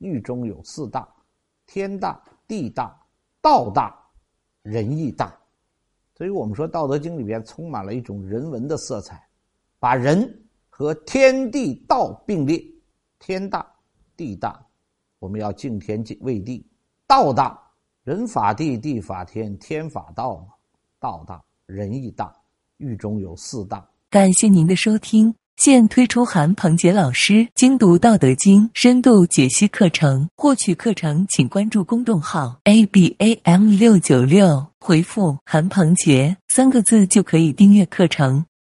[0.00, 1.08] 狱中有四大：
[1.66, 2.94] 天大、地大、
[3.40, 3.96] 道大、
[4.62, 5.34] 仁义大。
[6.14, 9.26] 所以我们说，《道德经》里边充满了一种人文的色彩，
[9.78, 12.62] 把人和天地道并列。
[13.18, 13.66] 天大，
[14.16, 14.62] 地大，
[15.18, 16.62] 我们要敬天敬畏地；
[17.06, 17.58] 道大，
[18.02, 20.54] 人法地，地法天，天法道嘛。
[20.98, 22.34] 道大，仁义大，
[22.78, 23.86] 狱中有四大。
[24.10, 25.39] 感谢您的收听。
[25.60, 38.46] 现推出韩鹏杰老师精读《道德经》深度解析课程，获取课程请关注公众号 a b a m 六九六，回复“韩鹏杰”三个字就可以订阅课程。